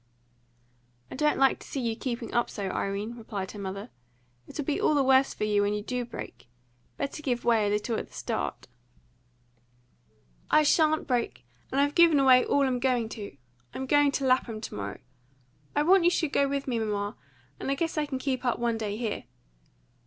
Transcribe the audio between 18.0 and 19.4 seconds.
can keep up one day here.